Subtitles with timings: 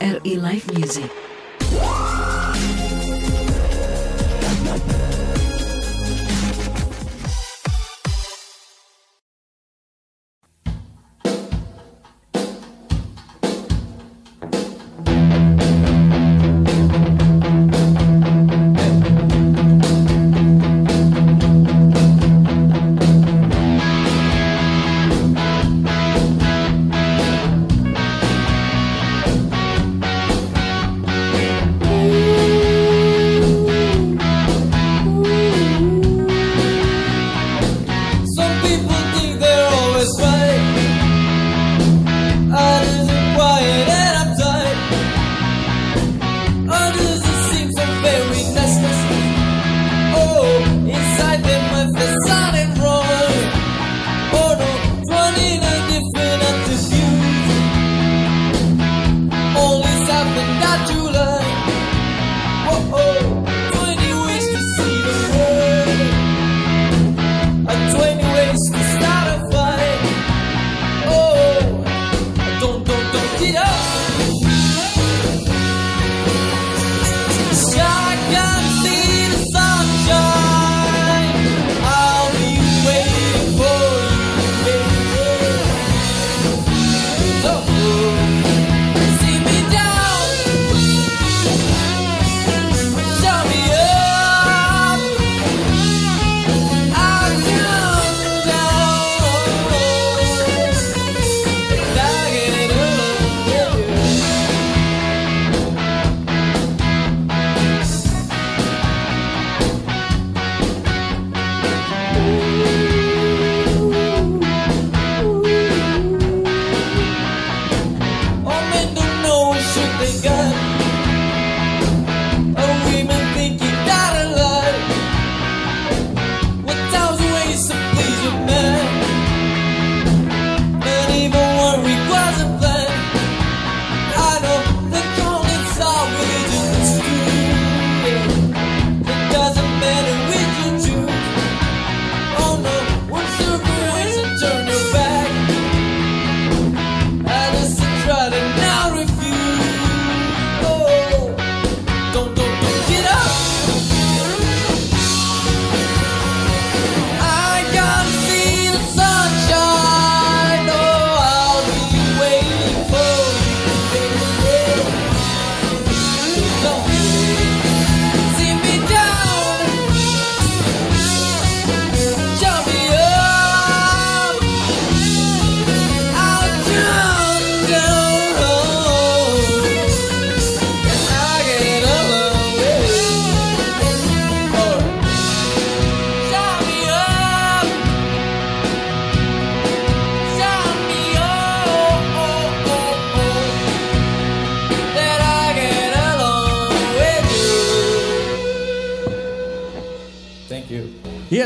[0.00, 1.31] RRI Live Music.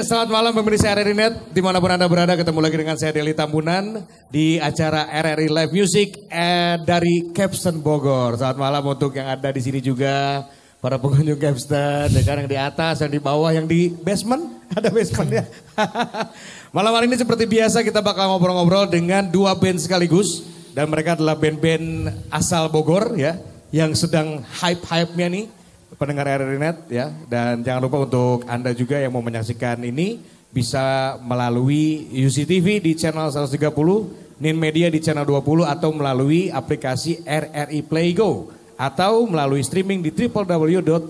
[0.07, 1.35] Selamat malam pemirsa RRI Net.
[1.51, 5.73] Di mana pun Anda berada, ketemu lagi dengan saya Deli Tambunan di acara RRI Live
[5.75, 8.39] Music eh, dari Capstan Bogor.
[8.39, 10.47] Selamat malam untuk yang ada di sini juga,
[10.79, 14.47] para pengunjung Capstan, yang di atas, yang di bawah, yang di basement.
[14.79, 15.45] Ada basement ya.
[16.77, 20.47] malam hari ini seperti biasa kita bakal ngobrol-ngobrol dengan dua band sekaligus.
[20.71, 23.43] Dan mereka adalah band-band asal Bogor ya,
[23.75, 25.47] yang sedang hype-hype-nya nih
[25.95, 27.15] pendengar RRI Net ya.
[27.31, 30.19] Dan jangan lupa untuk Anda juga yang mau menyaksikan ini
[30.51, 37.87] bisa melalui UCTV di channel 130, Nin Media di channel 20 atau melalui aplikasi RRI
[37.87, 41.09] Play Go atau melalui streaming di www.rri.co.id.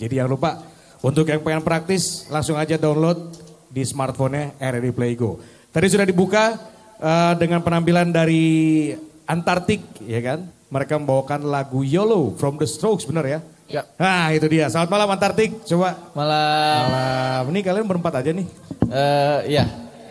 [0.00, 0.62] Jadi jangan lupa
[1.04, 3.28] untuk yang pengen praktis langsung aja download
[3.68, 5.36] di smartphone-nya RRI Play Go.
[5.68, 6.56] Tadi sudah dibuka
[6.96, 8.88] eh, dengan penampilan dari
[9.24, 10.48] Antartik ya kan.
[10.74, 13.38] Mereka membawakan lagu YOLO from The Strokes benar ya?
[13.70, 13.86] Ya.
[13.94, 14.66] Nah itu dia.
[14.66, 15.62] Selamat malam Antartik.
[15.62, 16.82] Coba Malam.
[16.90, 17.42] malam.
[17.54, 18.42] Ini kalian berempat aja nih.
[18.90, 19.64] Eh ya.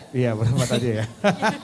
[0.08, 1.06] Iya berempat aja ya.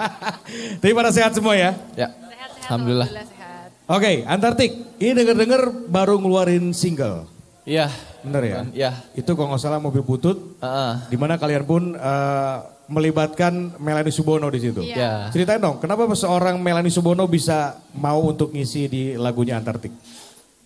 [0.85, 1.73] Tapi pada sehat semua ya.
[1.97, 2.12] Ya.
[2.12, 3.08] Sehat-sehat, Alhamdulillah.
[3.08, 3.69] sehat.
[3.88, 4.70] Oke Antartik.
[5.00, 7.25] Ini denger-denger baru ngeluarin single.
[7.64, 7.88] Iya.
[8.20, 8.56] Bener ya?
[8.69, 8.91] Iya.
[9.17, 10.61] Itu kalau nggak salah mobil butut.
[10.61, 10.93] Heeh.
[11.08, 12.56] Di mana kalian pun eh,
[12.90, 14.82] melibatkan Melanie Subono di situ.
[14.82, 14.98] Iya.
[14.98, 15.12] Ya.
[15.31, 19.94] Ceritain dong, kenapa seorang Melanie Subono bisa mau untuk ngisi di lagunya Antartik?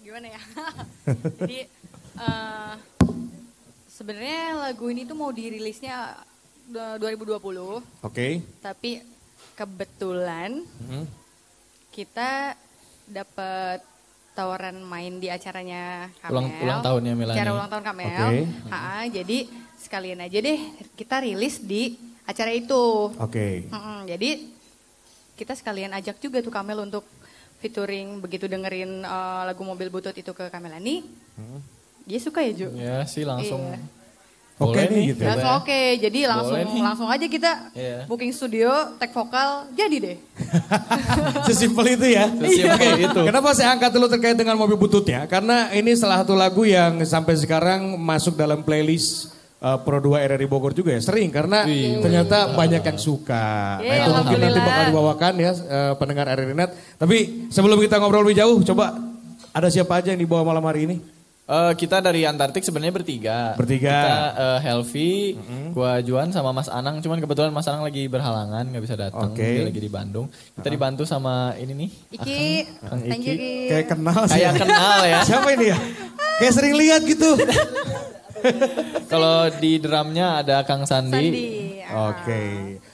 [0.01, 0.41] Gimana ya?
[1.45, 1.69] Jadi
[2.17, 2.73] eh,
[3.93, 6.17] sebenarnya lagu ini tuh mau dirilisnya
[6.73, 8.41] eh, 2020, Oke.
[8.65, 9.05] tapi
[9.53, 10.65] kebetulan
[11.93, 12.57] kita
[13.05, 13.85] dapat
[14.35, 16.33] tawaran main di acaranya Kamel.
[16.33, 17.37] Ulang- ulang tahunnya Melani.
[17.39, 18.09] Acara ulang tahun Kamel.
[18.09, 18.41] Oke.
[18.73, 19.39] Ha-ha, jadi
[19.79, 20.59] sekalian aja deh
[20.97, 23.13] kita rilis di acara itu.
[23.17, 23.69] Oke.
[23.69, 24.31] Mm-mm, jadi
[25.35, 27.05] kita sekalian ajak juga tuh Kamel untuk
[27.59, 31.05] featuring begitu dengerin eh, lagu mobil butut itu ke Kamelani.
[32.05, 32.69] Dia suka ya Ju?
[32.77, 33.65] Ya sih langsung.
[33.65, 33.81] Iya.
[34.55, 35.19] Oke Boleh nih, gitu.
[35.19, 35.59] coba Langsung ya.
[35.59, 38.07] oke, jadi langsung langsung aja kita Iya.
[38.07, 38.71] booking studio,
[39.03, 40.17] tag vokal, jadi deh.
[41.51, 42.31] Sesimpel itu ya.
[42.39, 43.21] Sesimpel Oke, itu.
[43.27, 45.27] Kenapa saya angkat dulu terkait dengan mobil bututnya?
[45.27, 49.34] Karena ini salah satu lagu yang sampai sekarang masuk dalam playlist
[49.65, 51.01] uh, Pro 2 RRI Bogor juga ya.
[51.01, 51.65] Sering karena
[52.05, 53.81] ternyata banyak yang suka.
[53.81, 56.71] Iya, nah itu mungkin nanti bakal dibawakan ya uh, pendengar RRI Net.
[57.01, 58.93] Tapi sebelum kita ngobrol lebih jauh, coba
[59.57, 60.97] ada siapa aja yang dibawa malam hari ini?
[61.45, 63.53] Eh, kita dari Antartik sebenarnya bertiga.
[63.53, 63.93] Bertiga.
[63.93, 65.37] Kita eh, Helvi,
[65.77, 67.05] gua Juan sama Mas Anang.
[67.05, 69.29] Cuman kebetulan Mas Anang lagi berhalangan nggak bisa datang.
[69.29, 69.45] Oke.
[69.45, 70.33] Dia lagi di Bandung.
[70.33, 71.91] Kita dibantu sama ini nih.
[72.17, 72.45] Iki,
[72.89, 73.53] thank you Ki.
[73.69, 74.41] Kayak kenal sih.
[74.41, 75.19] Kayak kenal ya.
[75.29, 75.79] Siapa ini ya?
[76.41, 77.31] Kayak sering lihat gitu.
[79.13, 81.11] Kalau di drumnya ada Kang Sandi.
[81.13, 81.47] Sandi.
[81.85, 82.11] ah.
[82.11, 82.43] Oke.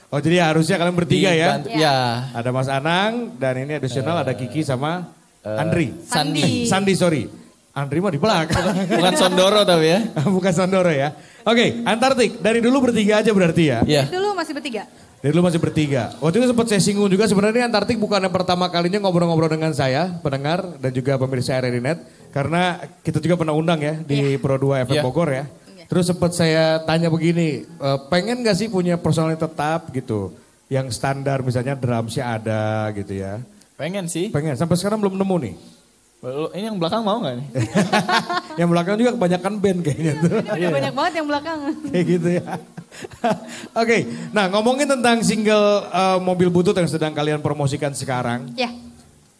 [0.07, 1.57] Oh jadi harusnya kalian bertiga ya?
[1.57, 1.97] Dibantu- Ya.
[2.31, 5.11] Ada Mas Anang dan ini additional ada Kiki sama
[5.41, 5.95] Andri.
[6.03, 6.65] Sandi.
[6.65, 7.23] Sandi sorry.
[7.71, 8.67] Andri mah di belakang.
[8.99, 9.99] Bukan Sondoro tapi ya.
[10.35, 11.15] Bukan Sondoro ya.
[11.41, 12.37] Oke, Antartik.
[12.37, 13.79] Dari dulu bertiga aja berarti ya?
[13.81, 14.11] Iya.
[14.11, 14.83] Dulu masih bertiga.
[15.21, 16.11] Dari dulu masih bertiga.
[16.17, 20.17] Waktu itu sempat saya singgung juga sebenarnya Antartik bukan yang pertama kalinya ngobrol-ngobrol dengan saya,
[20.19, 21.99] pendengar dan juga pemirsa RRI Net.
[22.31, 25.03] Karena kita juga pernah undang ya di Pro 2 FM Iya.
[25.03, 25.45] Bogor ya.
[25.85, 30.31] Terus sempat saya tanya begini, e, pengen gak sih punya personal tetap gitu?
[30.71, 33.43] Yang standar misalnya drumsnya ada gitu ya.
[33.75, 34.31] Pengen sih.
[34.31, 35.55] Pengen, sampai sekarang belum nemu nih.
[36.53, 37.47] Ini yang belakang mau nggak nih?
[38.61, 40.31] yang belakang juga kebanyakan band kayaknya tuh.
[40.37, 41.59] Udah banyak banget yang belakang.
[41.89, 42.45] Kayak gitu ya.
[43.81, 43.97] Oke,
[44.29, 48.53] nah ngomongin tentang single eh, Mobil Butut yang sedang kalian promosikan sekarang.
[48.53, 48.69] ya,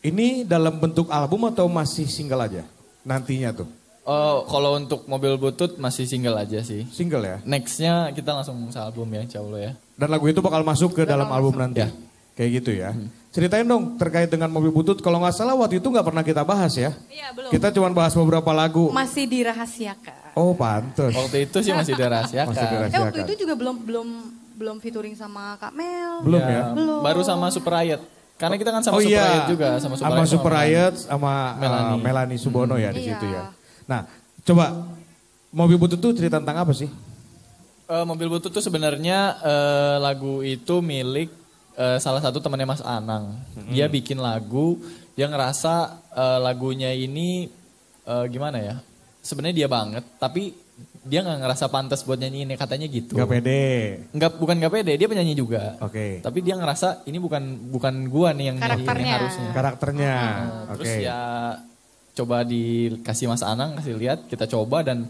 [0.02, 2.66] Ini dalam bentuk album atau masih single aja?
[3.06, 3.70] Nantinya tuh.
[4.02, 6.90] Oh, kalau untuk mobil butut masih single aja sih.
[6.90, 7.38] Single ya?
[7.46, 9.72] Nextnya kita langsung sealbum ya, insya Allah ya.
[9.94, 11.86] Dan lagu itu bakal masuk ke dalam album nanti?
[11.86, 11.90] Ya.
[12.34, 12.98] Kayak gitu ya.
[13.32, 14.98] Ceritain dong terkait dengan Mobil Butut.
[15.00, 16.92] Kalau nggak salah waktu itu nggak pernah kita bahas ya.
[17.08, 17.52] Iya, belum.
[17.54, 18.90] Kita cuma bahas beberapa lagu.
[18.90, 20.34] masih dirahasiakan.
[20.34, 21.14] Oh pantes.
[21.14, 22.52] Waktu itu sih masih dirahasiakan.
[22.52, 22.98] Masih dirahasiakan.
[22.98, 24.08] Eh waktu itu juga belum belum
[24.58, 26.26] belum featuring sama Kak Mel.
[26.26, 26.64] Belum ya?
[26.74, 27.00] Belum.
[27.06, 28.02] Baru sama Super Riot.
[28.42, 29.24] Karena kita kan sama oh Super iya.
[29.24, 30.28] Riot juga, sama Super sama Riot.
[30.28, 31.94] Super sama- Riot sama Melanie.
[31.94, 33.08] uh, Melanie Subono ya di Iya.
[33.14, 33.44] situ ya.
[33.86, 34.02] Nah,
[34.42, 34.66] coba
[35.52, 36.90] Mobil Butut tuh cerita tentang apa sih?
[37.86, 41.28] Eh, mobil butut tuh sebenarnya eh, lagu itu milik
[41.76, 43.36] eh, salah satu temannya Mas Anang.
[43.68, 44.80] Dia bikin lagu,
[45.12, 45.76] dia ngerasa
[46.10, 47.52] eh, lagunya ini
[48.08, 48.76] eh, gimana ya?
[49.20, 50.56] Sebenarnya dia banget, tapi
[51.02, 53.18] dia nggak ngerasa pantas buat nyanyiin katanya gitu.
[53.18, 53.62] Gak pede.
[54.14, 55.74] Nggak bukan gak pede, dia penyanyi juga.
[55.82, 56.22] Oke.
[56.22, 59.14] Tapi dia ngerasa ini bukan bukan gua nih yang nyanyiin yang Karakternya.
[59.18, 59.50] harusnya.
[59.50, 60.14] Karakternya.
[60.14, 60.38] Nah,
[60.70, 60.78] Oke.
[60.78, 61.20] Terus ya
[62.14, 65.10] coba dikasih Mas Anang, kasih lihat, kita coba dan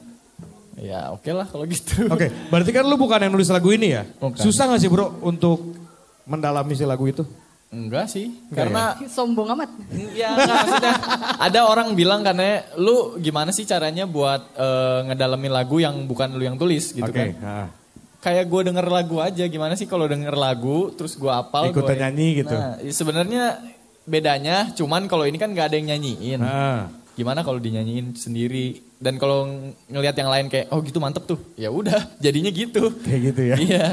[0.80, 2.08] ya oke lah kalau gitu.
[2.08, 4.08] Oke, berarti kan lu bukan yang nulis lagu ini ya?
[4.08, 4.40] Bukan.
[4.40, 5.76] Susah gak sih bro untuk
[6.24, 7.28] mendalami si lagu itu?
[7.72, 9.72] Enggak sih, Enggak karena Sombong amat.
[10.12, 10.96] ya enggak, maksudnya
[11.40, 16.44] ada orang bilang karena lu gimana sih caranya buat eh, ngedalamin lagu yang bukan lu
[16.44, 17.72] yang tulis gitu Oke, kan.
[18.20, 21.72] Kayak gue denger lagu aja, gimana sih kalau denger lagu terus gue apal.
[21.72, 22.54] Ikutan gua- nyanyi gitu.
[22.54, 23.44] Nah, sebenarnya
[24.04, 26.38] bedanya cuman kalau ini kan gak ada yang nyanyiin.
[26.38, 26.92] Nah.
[27.12, 31.40] Gimana kalau dinyanyiin sendiri dan kalau ng- ngelihat yang lain kayak oh gitu mantep tuh.
[31.56, 32.92] Ya udah, jadinya gitu.
[33.00, 33.56] Kayak gitu ya.
[33.58, 33.86] Iya.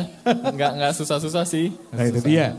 [0.51, 1.71] Nggak nggak susah-susah sih.
[1.95, 2.59] Nah itu dia.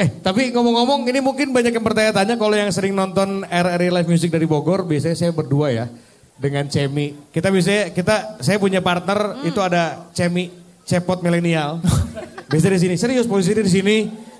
[0.00, 4.32] Eh tapi ngomong-ngomong ini mungkin banyak yang bertanya-tanya kalau yang sering nonton RRI Live Music
[4.32, 5.92] dari Bogor biasanya saya berdua ya
[6.40, 7.12] dengan Cemi.
[7.28, 10.48] Kita biasanya kita saya punya partner itu ada Cemi
[10.88, 11.84] cepot milenial.
[12.50, 13.96] biasanya di sini serius posisi di sini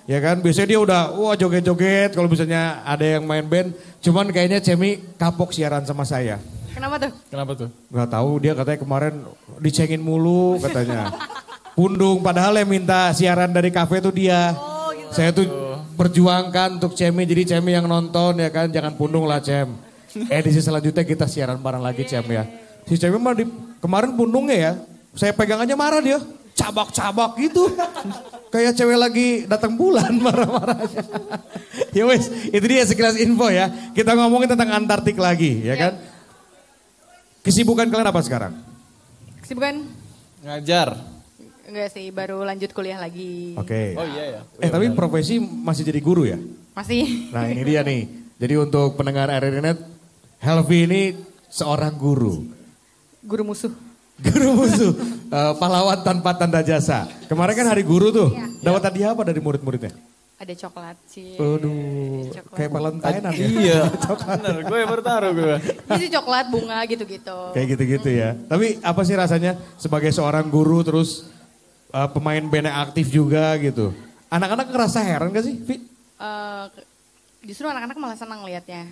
[0.09, 4.65] ya kan biasanya dia udah wah joget-joget kalau misalnya ada yang main band cuman kayaknya
[4.65, 6.41] Cemi kapok siaran sama saya.
[6.73, 7.13] Kenapa tuh?
[7.29, 7.69] Kenapa tuh?
[7.93, 9.15] Gak tahu dia katanya kemarin
[9.61, 11.13] dicengin mulu katanya.
[11.77, 14.57] Pundung padahal yang minta siaran dari kafe itu dia.
[15.11, 15.47] Saya tuh
[15.99, 19.75] perjuangkan untuk Cemi jadi Cemi yang nonton ya kan jangan pundung lah Cem.
[20.11, 22.47] Edisi selanjutnya kita siaran bareng lagi Cem ya.
[22.87, 23.45] Si Cemi mah di,
[23.83, 24.73] kemarin pundungnya ya.
[25.15, 26.19] Saya pegang aja marah dia.
[26.55, 27.75] Cabak-cabak gitu.
[28.51, 31.03] Kayak cewek lagi datang bulan marah-marahnya.
[31.95, 33.71] ya wes, itu dia sekilas info ya.
[33.95, 35.93] Kita ngomongin tentang Antartik lagi ya kan.
[37.47, 38.53] Kesibukan kalian apa sekarang?
[39.41, 39.87] Kesibukan?
[40.45, 41.10] Ngajar.
[41.71, 43.55] Enggak sih, baru lanjut kuliah lagi.
[43.55, 43.95] Oke.
[43.95, 44.41] Oh iya ya.
[44.59, 46.35] Eh tapi profesi masih jadi guru ya?
[46.75, 47.31] Masih.
[47.31, 48.11] Nah ini dia nih.
[48.43, 49.79] Jadi untuk pendengar RRI Net,
[50.43, 51.03] Helvi ini
[51.47, 52.43] seorang guru.
[53.23, 53.71] Guru musuh.
[54.19, 54.93] Guru musuh,
[55.31, 57.07] Eh, pahlawan tanpa tanda jasa.
[57.31, 58.35] Kemarin kan hari guru tuh.
[58.35, 58.51] Iya.
[58.67, 59.95] Dapat hadiah apa dari murid-muridnya?
[60.41, 61.37] ada coklat sih.
[61.37, 62.57] Aduh, Coklat.
[62.57, 63.33] kayak Valentine ya.
[63.37, 63.81] Iya.
[64.41, 65.55] Bener, gue baru taruh gue.
[65.61, 67.39] Ini sih coklat, bunga gitu-gitu.
[67.53, 68.33] Kayak gitu-gitu ya.
[68.49, 71.29] Tapi apa sih rasanya sebagai seorang guru terus
[71.91, 73.95] uh, pemain band yang aktif juga gitu.
[74.31, 75.77] Anak-anak ngerasa heran gak sih, Vi?
[76.21, 76.67] Eh,
[77.49, 78.87] justru anak-anak malah senang liatnya.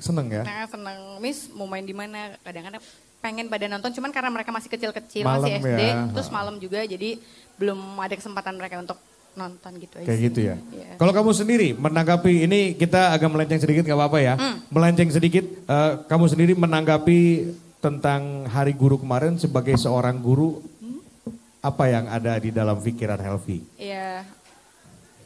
[0.00, 0.42] Seneng ya?
[0.44, 2.36] Nah, senang, Miss mau main di mana?
[2.44, 2.82] Kadang-kadang
[3.20, 6.08] pengen pada nonton, cuman karena mereka masih kecil-kecil, masih SD, ya.
[6.08, 7.20] terus malam juga, jadi
[7.60, 8.96] belum ada kesempatan mereka untuk
[9.36, 10.08] nonton gitu aja.
[10.08, 10.26] Kayak sih.
[10.32, 10.56] gitu ya.
[10.72, 10.90] Iya.
[10.96, 14.34] Kalau kamu sendiri menanggapi ini kita agak melenceng sedikit gak apa-apa ya.
[14.40, 14.56] Hmm.
[14.72, 17.20] Melenceng sedikit, eh, kamu sendiri menanggapi
[17.80, 20.60] tentang Hari Guru kemarin sebagai seorang guru?
[21.60, 23.60] Apa yang ada di dalam pikiran Helvi?
[23.76, 24.24] Iya,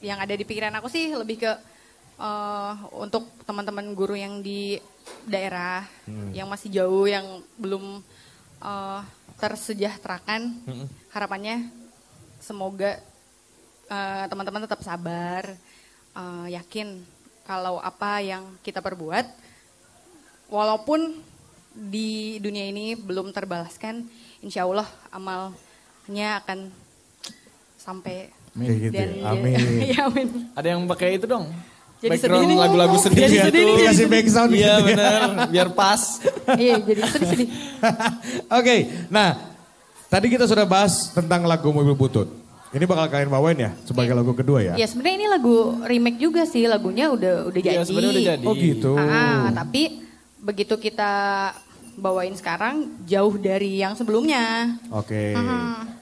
[0.02, 1.52] yang ada di pikiran aku sih lebih ke
[2.18, 4.78] eh, untuk teman-teman guru yang di
[5.28, 5.86] daerah,
[6.34, 8.02] yang masih jauh, yang belum
[8.62, 9.00] eh,
[9.38, 10.58] tersejahterakan.
[11.14, 11.70] Harapannya
[12.42, 12.98] semoga
[13.86, 15.54] eh, teman-teman tetap sabar,
[16.18, 16.98] eh, yakin
[17.46, 19.28] kalau apa yang kita perbuat,
[20.50, 21.14] walaupun
[21.74, 24.06] di dunia ini belum terbalaskan,
[24.42, 24.86] insya Allah
[26.04, 26.58] amalnya akan
[27.80, 29.24] sampai Kayak gitu dan ya.
[29.34, 29.58] Amin.
[29.90, 30.28] ya, amin.
[30.54, 31.50] Ada yang pakai itu dong.
[31.98, 33.46] Jadi Background sedih lagu-lagu sedih Jadi gitu.
[33.50, 33.74] sedih nih.
[33.80, 34.86] Dikasih background Iya gitu ya.
[34.86, 35.20] bener,
[35.50, 36.02] biar pas.
[36.60, 37.48] Iya, jadi sedih-sedih.
[38.60, 38.76] Oke,
[39.10, 39.28] nah
[40.06, 42.28] tadi kita sudah bahas tentang lagu Mobil Butut.
[42.70, 44.74] Ini bakal kalian bawain ya sebagai lagu kedua ya?
[44.76, 47.80] Ya sebenarnya ini lagu remake juga sih, lagunya udah udah jadi.
[47.80, 48.46] Iya sebenarnya udah jadi.
[48.46, 48.92] Oh gitu.
[48.94, 50.04] Ah, tapi
[50.38, 51.10] begitu kita
[51.98, 54.76] bawain sekarang jauh dari yang sebelumnya.
[54.94, 55.34] Oke.
[55.34, 55.93] Hmm.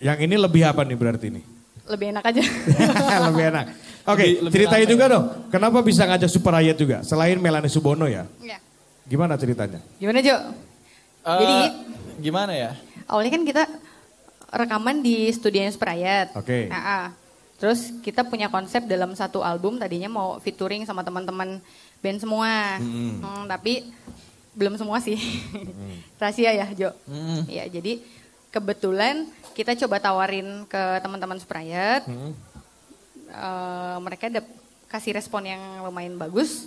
[0.00, 1.44] Yang ini lebih apa nih berarti nih?
[1.86, 2.42] Lebih enak aja.
[3.28, 3.66] lebih enak.
[4.08, 5.24] Oke, Lebih- lebih ceritain juga dong.
[5.52, 7.04] Kenapa bisa ngajak Super Ayat juga?
[7.04, 8.24] Selain Melani Subono ya?
[8.40, 8.56] Ya.
[9.04, 9.84] Gimana ceritanya?
[10.00, 10.36] Gimana Jo?
[11.20, 11.56] Eh, Jadi
[12.24, 12.72] gimana ya?
[13.10, 13.62] awalnya kan kita
[14.54, 16.32] rekaman di studionya Sprayat.
[16.32, 16.70] Oke.
[16.70, 17.06] Nah, ah.
[17.60, 21.60] Terus kita punya konsep dalam satu album tadinya mau featuring sama teman-teman
[22.00, 22.80] band semua.
[22.80, 23.84] Hmm, tapi
[24.56, 25.20] belum semua sih.
[26.22, 26.96] Rahasia ya Jo.
[27.04, 27.40] Mm.
[27.52, 28.00] Ya jadi
[28.48, 32.06] kebetulan kita coba tawarin ke teman-teman Sprayat.
[33.30, 34.58] Eh, mereka dap-
[34.90, 36.66] kasih respon yang lumayan bagus.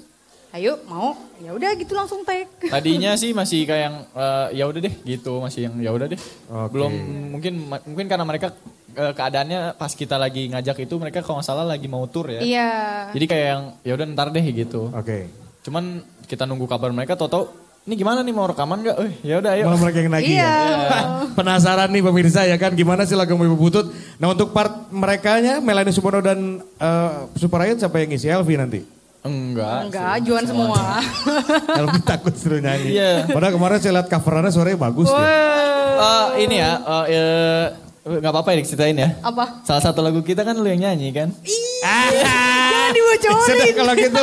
[0.54, 2.46] Ayo mau, ya udah gitu langsung tag.
[2.74, 6.22] Tadinya sih masih kayak yang eh, ya udah deh gitu, masih yang ya udah deh.
[6.48, 6.72] Oke.
[6.72, 6.94] Belum
[7.34, 7.54] mungkin
[7.90, 8.54] mungkin karena mereka
[8.94, 12.40] eh, keadaannya pas kita lagi ngajak itu mereka kalau nggak salah lagi mau tour ya.
[12.40, 12.70] Iya.
[13.12, 14.94] Jadi kayak yang ya udah ntar deh gitu.
[14.94, 15.26] Oke.
[15.66, 17.50] Cuman kita nunggu kabar mereka tau-tau
[17.84, 18.96] ini gimana nih mau rekaman nggak?
[18.96, 19.64] Eh ya udah ayo.
[19.68, 20.56] Malah mereka yang nagih Iya.
[20.56, 21.02] ya.
[21.38, 23.92] Penasaran nih pemirsa ya kan gimana sih lagu Mobil Butut?
[24.18, 28.32] Nah untuk part merekanya Melani Subono dan eh, Super Ayat siapa yang ngisi?
[28.32, 28.80] Elvi nanti.
[29.24, 29.88] Enggak.
[29.88, 31.00] Enggak, juan semua.
[31.80, 32.96] Elvi takut suruh nyanyi.
[32.96, 33.28] Iya.
[33.32, 35.24] Padahal kemarin saya lihat coverannya suaranya bagus ya.
[35.24, 37.66] Eh, ini ya, eh, eh,
[38.04, 39.10] nggak apa-apa ya diceritain ya.
[39.24, 39.64] Apa?
[39.64, 41.32] Salah satu lagu kita kan lu yang nyanyi kan?
[41.40, 43.48] Jangan dibocorin.
[43.48, 44.22] Sudah kalau gitu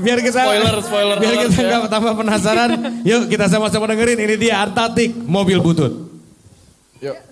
[0.00, 1.68] biar kita Spoiler, spoiler biar kita ya.
[1.84, 2.70] nggak tambah penasaran.
[3.04, 5.92] Yuk kita sama-sama dengerin ini dia Antatik Mobil Butut.
[7.04, 7.29] Yuk.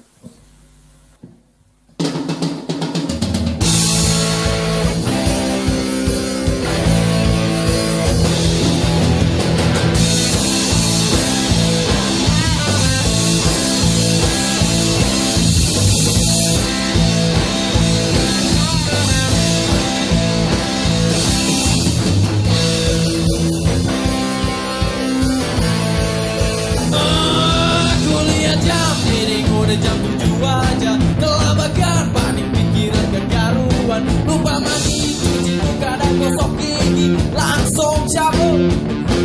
[29.68, 30.92] Udah jam tujuh aja.
[31.20, 37.12] Kelabakan panik pikiran kekaruan Lupa mandi cuci muka dan gosok gigi.
[37.36, 38.72] Langsung cabut.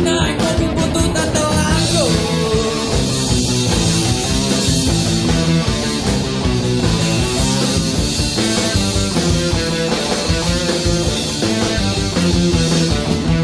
[0.04, 2.06] Naik mobil butut telan go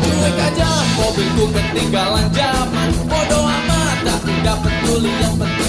[0.05, 2.89] Cuek aja mobilku ketinggalan zaman.
[3.09, 5.60] Bodoh amat aku gak peduli yang penting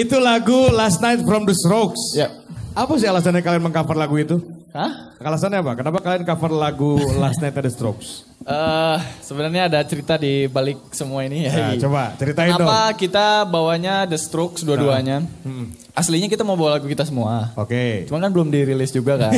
[0.00, 2.16] Itu lagu Last Night from the Strokes.
[2.16, 2.32] Ya.
[2.72, 4.40] Apa sih alasannya kalian mengcover lagu itu?
[4.72, 5.12] Hah?
[5.20, 5.76] Alasannya apa?
[5.76, 8.24] Kenapa kalian cover lagu Last Night at the Strokes?
[8.40, 11.52] Uh, sebenarnya ada cerita di balik semua ini ya.
[11.52, 12.70] Nah, coba ceritain Kenapa dong.
[12.72, 15.20] Kenapa kita bawanya The Strokes dua-duanya?
[15.20, 15.44] Ah.
[15.44, 15.68] Hmm.
[15.92, 17.52] Aslinya kita mau bawa lagu kita semua.
[17.60, 17.68] Oke.
[17.68, 17.92] Okay.
[18.08, 19.36] Cuman kan belum dirilis juga kan.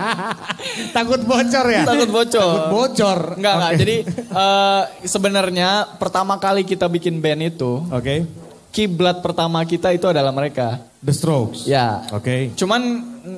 [0.96, 1.84] Takut bocor ya?
[1.84, 2.40] Takut bocor.
[2.40, 3.20] Takut bocor.
[3.36, 3.60] Enggak, okay.
[3.60, 3.72] enggak.
[3.84, 3.96] Jadi
[4.32, 7.84] uh, sebenarnya pertama kali kita bikin band itu.
[7.92, 8.00] Oke.
[8.00, 8.43] Okay
[8.74, 10.82] kiblat pertama kita itu adalah mereka.
[10.98, 11.70] The Strokes.
[11.70, 12.02] Ya.
[12.10, 12.26] Oke.
[12.26, 12.40] Okay.
[12.58, 12.82] Cuman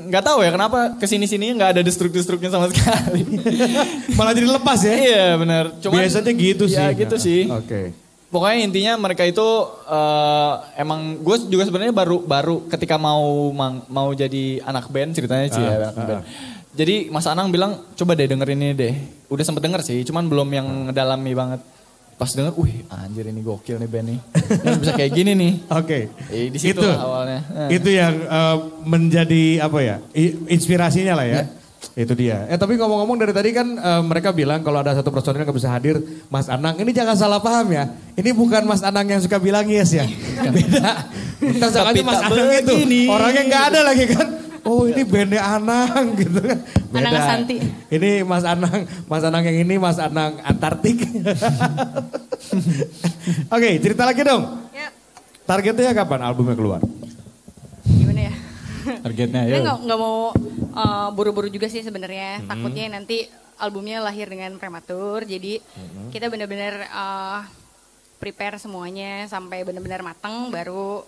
[0.08, 3.22] nggak tahu ya kenapa ke sini sini nggak ada destruk-destruknya sama sekali.
[4.18, 4.94] Malah jadi lepas ya?
[4.96, 5.64] Iya benar.
[5.84, 6.80] Cuman biasanya gitu ya, sih.
[6.80, 7.40] Ya gitu sih.
[7.52, 7.68] Oke.
[7.68, 7.86] Okay.
[8.26, 9.44] Pokoknya intinya mereka itu
[9.86, 13.54] uh, emang gue juga sebenarnya baru baru ketika mau
[13.86, 16.10] mau jadi anak band ceritanya sih uh, ya ah, anak band.
[16.10, 16.24] Ah.
[16.76, 18.94] Jadi Mas Anang bilang coba deh dengerin ini deh.
[19.32, 20.82] Udah sempet denger sih, cuman belum yang ah.
[20.90, 21.60] ngedalami banget.
[22.16, 24.18] Pas denger, wih anjir ini gokil nih band nih.
[24.80, 25.52] Bisa kayak gini nih.
[25.84, 26.08] Oke.
[26.32, 27.68] Eh, di situ itu, awalnya.
[27.68, 27.76] Eh.
[27.76, 28.56] Itu yang eh,
[28.88, 29.96] menjadi apa ya?
[30.48, 31.40] Inspirasinya lah ya.
[31.92, 32.48] Itu dia.
[32.48, 35.60] Eh tapi ngomong-ngomong dari tadi kan eh, mereka bilang kalau ada satu personil yang nggak
[35.60, 36.00] bisa hadir,
[36.32, 36.80] Mas Anang.
[36.80, 37.84] Ini jangan salah paham ya.
[38.16, 40.08] Ini bukan Mas Anang yang suka bilang yes ya.
[40.48, 41.04] Beda.
[41.36, 42.74] Kita Tapi sengaja Mas Anang itu
[43.12, 44.45] orangnya nggak ada lagi kan.
[44.66, 46.58] Oh ini bandnya Anang gitu kan.
[46.90, 47.56] Anang Asanti.
[47.86, 51.06] Ini Mas Anang, Mas Anang yang ini Mas Anang Antartik.
[53.54, 54.42] Oke cerita lagi dong.
[54.74, 54.90] Ya,
[55.46, 56.80] Targetnya kapan albumnya keluar?
[57.86, 58.34] gimana ya?
[59.02, 59.62] Targetnya ya.
[59.62, 60.34] nggak nggak mau
[60.74, 62.42] uh, buru-buru juga sih sebenarnya.
[62.42, 62.50] Mm-hmm.
[62.50, 63.26] Takutnya nanti
[63.56, 65.22] albumnya lahir dengan prematur.
[65.22, 66.06] Jadi Mm-hmm.
[66.10, 67.40] kita benar-benar uh,
[68.16, 71.04] prepare semuanya sampai benar-benar matang baru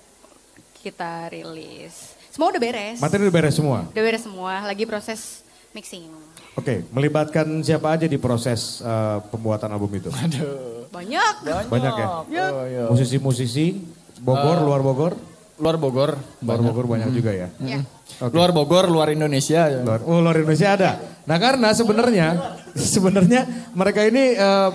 [0.78, 2.17] kita rilis.
[2.38, 3.02] Semua udah beres.
[3.02, 3.78] Materi udah beres semua.
[3.90, 4.52] Udah beres semua.
[4.62, 5.42] Lagi proses
[5.74, 6.06] mixing.
[6.54, 10.06] Oke, melibatkan siapa aja di proses eh, pembuatan album itu?
[10.06, 10.86] Aduh.
[10.86, 11.34] Banyak.
[11.66, 12.06] Banyak ya?
[12.06, 12.86] Oh, iya.
[12.94, 13.82] Musisi-musisi
[14.22, 15.18] Bogor, luar Bogor?
[15.58, 16.14] Luar Bogor.
[16.38, 17.50] Luar Bogor banyak juga ya.
[17.58, 17.82] Ya.
[18.22, 18.30] Oke.
[18.30, 19.66] Luar Bogor, luar Indonesia.
[19.66, 19.82] ya.
[19.82, 20.90] Luar, oh, luar Indonesia ada.
[21.26, 22.28] Nah karena sebenarnya,
[22.94, 24.70] sebenarnya mereka ini eh,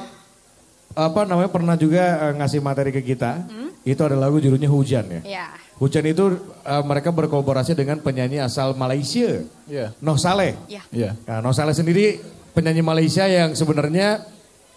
[1.00, 3.48] apa namanya pernah juga eh, ngasih materi ke kita.
[3.84, 5.22] Itu ada lagu judulnya Hujan ya.
[5.24, 5.46] Ya.
[5.76, 9.92] Hujan itu eh, mereka berkolaborasi dengan penyanyi asal Malaysia, Iya.
[10.00, 10.56] Noh Saleh.
[10.72, 10.84] Ya.
[10.88, 11.20] Iya.
[11.28, 14.24] Nah, Noh Saleh sendiri penyanyi Malaysia yang sebenarnya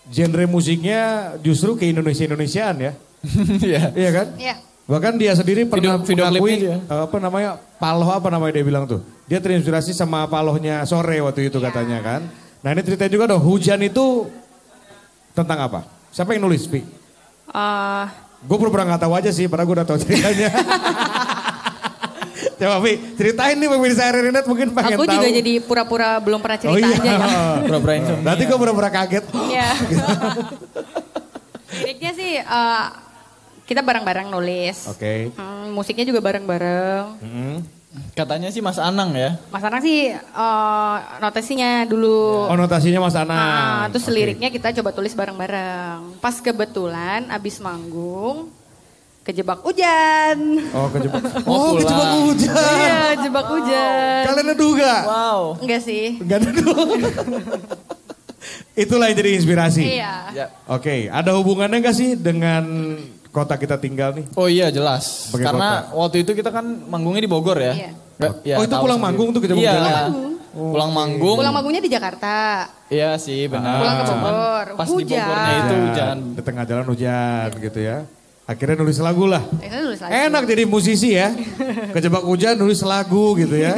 [0.06, 2.92] genre musiknya justru ke Indonesia-Indonesiaan ya.
[3.62, 3.82] Iya.
[4.02, 4.26] Iya kan?
[4.36, 4.54] Ya.
[4.86, 8.86] Bahkan dia sendiri pernah Video- video mengakui eh, apa namanya paloh apa namanya dia bilang
[8.86, 9.02] tuh.
[9.26, 11.66] Dia terinspirasi sama palohnya sore waktu itu Iya.
[11.70, 12.20] katanya kan.
[12.62, 14.26] Nah ini cerita juga dong hujan itu
[15.30, 15.80] tentang apa?
[16.10, 16.80] Siapa yang nulis, Pi?
[17.46, 18.06] Uh,
[18.46, 20.48] Gue pura-pura gak tahu aja sih, padahal gue udah tahu ceritanya.
[22.56, 25.20] Coba Pi, ceritain nih pemirsa Net mungkin pengen aku tahu.
[25.20, 26.88] juga jadi pura-pura belum pernah cerita Oh iya.
[26.88, 27.18] aja ya.
[27.68, 28.24] Pura-pura insomnia.
[28.24, 29.24] Nanti gue pura-pura kaget.
[29.52, 29.68] Iya.
[31.76, 32.84] Liriknya sih eh,
[33.68, 34.88] kita bareng-bareng nulis.
[34.88, 35.36] Oke.
[35.36, 37.04] Hmm, musiknya juga bareng-bareng.
[37.20, 37.54] Mm-mm.
[38.12, 39.40] Katanya sih Mas Anang ya.
[39.48, 42.48] Mas Anang sih eh, notasinya dulu.
[42.50, 43.36] Oh notasinya Mas Anang.
[43.36, 44.14] Ah, terus Oke.
[44.16, 46.20] liriknya kita coba tulis bareng-bareng.
[46.20, 48.52] Pas kebetulan abis manggung
[49.24, 50.38] kejebak hujan.
[50.76, 51.22] Oh kejebak.
[51.48, 52.54] Oh, Oh, kejebak hujan.
[52.54, 54.22] Iya, jebak hujan.
[54.28, 54.92] Kalian duga?
[55.08, 55.40] Wow.
[55.62, 56.20] Enggak sih.
[56.20, 56.50] Enggak ada
[58.76, 59.82] Itulah yang jadi inspirasi.
[59.98, 60.14] Iya.
[60.36, 60.46] Ya.
[60.68, 62.94] Oke, ada hubungannya nggak sih dengan
[63.36, 64.24] kota kita tinggal nih?
[64.32, 65.28] Oh iya jelas.
[65.28, 67.72] Sebagai Karena waktu itu kita kan manggungnya di Bogor ya.
[67.76, 67.90] Iya.
[68.40, 69.04] Ya, Oh, itu pulang sendiri.
[69.04, 69.72] manggung tuh ke Iya.
[69.76, 70.04] Jalan?
[70.56, 71.36] Pulang manggung.
[71.36, 72.64] Pulang manggungnya di Jakarta.
[72.88, 73.76] Iya sih benar.
[73.76, 74.66] Pulang ke Bogor.
[74.72, 75.20] Pas di Hujan.
[75.20, 76.16] Bogornya itu hujan.
[76.32, 77.96] Di tengah jalan hujan gitu ya.
[78.46, 79.42] Akhirnya nulis lagu lah.
[79.60, 80.12] Akhirnya nulis lagi.
[80.16, 81.28] Enak jadi musisi ya.
[81.92, 83.74] Kejebak hujan nulis lagu gitu ya.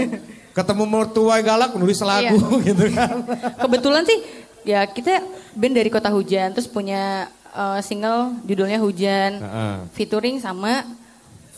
[0.55, 3.27] Ketemu mertua galak nulis lagu gitu kan.
[3.59, 4.19] Kebetulan sih
[4.63, 5.25] ya kita
[5.57, 7.27] band dari kota hujan terus punya
[7.59, 9.43] eh, single judulnya Hujan.
[9.43, 9.75] Heeh.
[9.99, 10.87] Featuring sama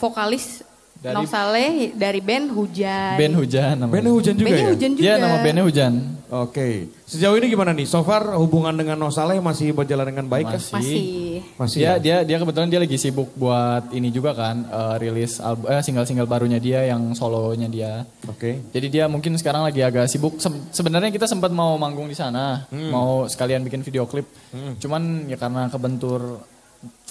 [0.00, 0.64] vokalis
[1.00, 3.16] Dari- Nong Saleh dari band Hujan.
[3.16, 3.94] Band hujan namanya.
[3.96, 4.72] Bandnya hujan juga Bandnya ya?
[4.76, 5.02] Hujan juga.
[5.02, 5.92] Iya nama bandnya hujan.
[6.30, 6.68] Oke.
[7.08, 7.88] Sejauh ini gimana nih?
[7.88, 10.60] So far hubungan dengan Nosaleh masih berjalan dengan baik kan?
[10.60, 11.40] Masih.
[11.56, 11.94] Masih Dia ya?
[11.96, 16.28] dia dia kebetulan dia lagi sibuk buat ini juga kan eh, rilis album eh, single-single
[16.28, 18.04] barunya dia yang solonya dia.
[18.28, 18.60] Oke.
[18.68, 20.36] Jadi dia mungkin sekarang lagi agak sibuk.
[20.36, 24.28] Se- sebenarnya kita sempat mau manggung di sana, mau sekalian bikin video klip.
[24.76, 26.44] Cuman ya karena kebentur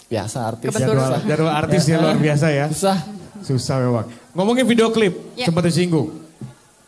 [0.05, 0.69] biasa artis.
[0.69, 0.95] Kebentur.
[0.95, 2.65] Jadwal, jadwal artis ya luar biasa ya.
[2.69, 2.97] Susah.
[3.41, 4.05] Susah memang.
[4.31, 5.47] Ngomongin video klip, Ya.
[5.47, 6.11] sempat disinggung.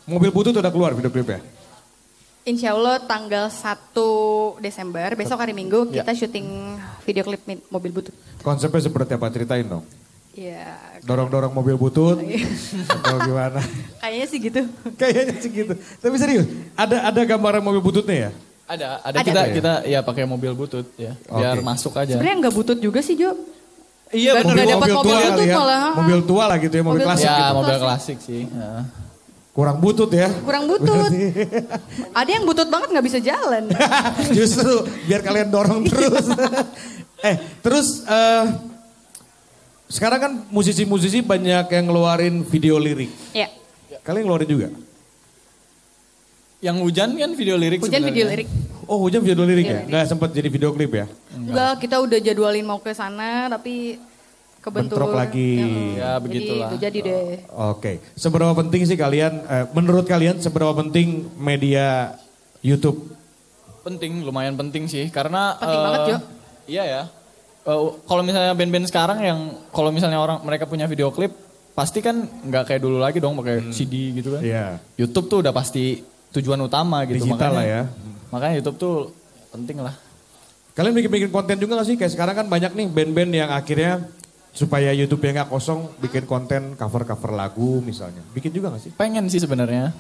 [0.04, 1.40] Mobil butut udah keluar video klipnya?
[2.42, 4.02] Insya Allah tanggal 1
[4.58, 6.02] Desember, besok hari Minggu Ya.
[6.02, 6.48] kita syuting
[7.06, 8.14] video klip mobil butut.
[8.42, 9.30] Konsepnya seperti apa?
[9.30, 9.86] Ceritain dong.
[10.32, 12.16] Ya, Dorong-dorong mobil butut
[12.88, 13.60] atau gimana?
[14.02, 14.62] kayaknya sih gitu.
[14.96, 15.74] Kayaknya sih gitu.
[15.76, 18.32] Tapi serius, ada ada gambaran mobil bututnya ya?
[18.64, 19.28] Ada, ada, Ada.
[19.28, 19.52] kita Ya?
[19.52, 22.16] kita ya pakai mobil butut ya, biar masuk aja.
[22.16, 23.36] Sebenarnya nggak butut juga sih Jo.
[24.12, 25.56] Iya, nggak dapat mobil tua butut kali ya.
[25.56, 25.84] malah.
[25.96, 27.56] Mobil tua lah gitu ya, mobil, Mobil klasik ya gitu.
[27.56, 28.42] mobil klasik sih.
[28.48, 28.72] Ya.
[29.52, 30.28] Kurang butut ya.
[30.44, 31.12] Kurang butut.
[32.20, 33.64] Ada yang butut banget nggak bisa jalan.
[34.38, 36.28] Justru biar kalian dorong terus.
[37.28, 38.46] eh, terus eh,
[39.92, 43.12] sekarang kan musisi-musisi banyak yang ngeluarin video lirik.
[43.36, 43.52] ya,
[44.08, 44.68] Kalian ngeluarin juga?
[46.64, 48.12] Yang hujan kan video lirik hujan sebenarnya.
[48.12, 48.50] video lirik.
[48.92, 49.72] Oh hujan video lirik ya?
[49.72, 49.88] lirik.
[49.88, 51.08] Nggak sempat jadi video klip ya?
[51.32, 53.96] Enggak, kita udah jadwalin mau ke sana tapi
[54.60, 55.00] kebentur.
[55.00, 55.56] bentrok lagi.
[55.96, 56.68] Ya, Jadi begitulah.
[56.68, 57.28] itu jadi deh.
[57.72, 62.20] Oke, seberapa penting sih kalian, eh, menurut kalian seberapa penting media
[62.60, 63.16] YouTube?
[63.88, 66.18] Penting, lumayan penting sih karena Penting eh, banget, Jo.
[66.68, 67.02] Iya ya.
[67.64, 69.40] Eh, kalau misalnya band-band sekarang yang
[69.72, 71.32] kalau misalnya orang mereka punya video klip
[71.72, 74.44] pasti kan nggak kayak dulu lagi dong pakai CD gitu kan.
[74.44, 74.84] Iya.
[75.00, 76.04] YouTube tuh udah pasti
[76.36, 77.56] tujuan utama gitu Digital makanya.
[77.56, 77.82] lah ya.
[78.32, 78.96] Makanya YouTube tuh
[79.52, 79.94] penting lah.
[80.72, 81.96] Kalian bikin-bikin konten juga gak sih?
[82.00, 84.08] Kayak sekarang kan banyak nih band-band yang akhirnya
[84.52, 88.24] supaya YouTube-nya nggak kosong, bikin konten cover-cover lagu misalnya.
[88.32, 88.92] Bikin juga gak sih?
[88.96, 89.92] Pengen sih sebenarnya.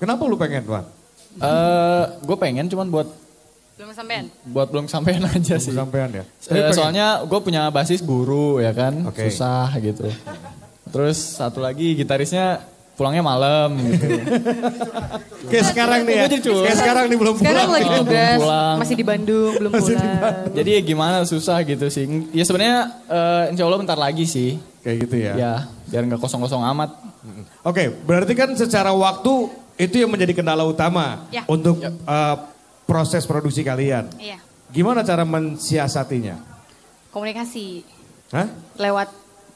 [0.00, 0.84] Kenapa lu pengen, Tuan?
[1.34, 3.08] Eh, gue pengen cuman buat
[3.74, 4.30] Belum sampean.
[4.46, 5.74] buat belum sampean aja sih.
[5.74, 6.24] Sampean ya?
[6.46, 9.28] Eh, soalnya gue punya basis guru ya kan, Oke.
[9.28, 10.06] susah gitu.
[10.88, 12.62] Terus satu lagi gitarisnya
[12.94, 14.06] pulangnya malam gitu.
[15.50, 17.74] Kayak sekarang nih ya, kayak sekarang nih belum Sekarang pulang.
[17.76, 18.76] lagi Belum tugas, pulang.
[18.80, 20.34] masih di Bandung, belum pulang.
[20.50, 22.04] Jadi ya gimana susah gitu sih.
[22.32, 24.56] Ya sebenarnya eh, insya Allah bentar lagi sih.
[24.80, 25.32] Kayak gitu ya.
[25.36, 25.52] Ya
[25.84, 26.90] biar nggak kosong-kosong amat.
[27.60, 29.32] Oke, berarti kan secara waktu
[29.76, 31.44] itu yang menjadi kendala utama Ya.
[31.44, 32.36] untuk eh,
[32.88, 34.08] proses produksi kalian.
[34.16, 34.40] Iya,
[34.72, 36.40] Gimana cara mensiasatinya?
[37.12, 37.84] komunikasi
[38.32, 38.48] Hah?
[38.74, 39.06] lewat